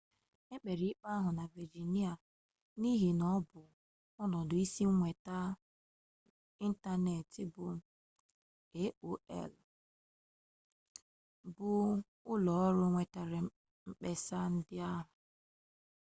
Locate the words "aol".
9.35-9.53